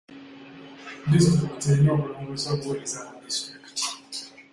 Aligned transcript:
Disitulikiti 1.11 1.65
erina 1.71 1.91
okulongoosa 1.95 2.47
obuweereza 2.55 2.99
ku 3.07 3.13
disitulikiti. 3.25 3.85